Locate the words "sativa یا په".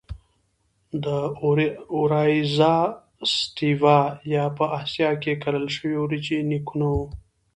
3.35-4.65